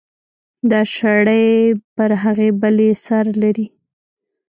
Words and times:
دا 0.71 0.81
شړۍ 0.93 1.47
پر 1.95 2.09
هغې 2.23 2.49
بلې 2.61 2.89
سر 3.05 3.25
لري. 3.41 3.67